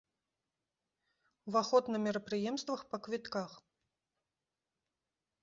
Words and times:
Уваход 1.51 1.83
на 1.97 1.99
мерапрыемствах 2.07 2.81
па 2.95 3.01
квітках. 3.09 3.51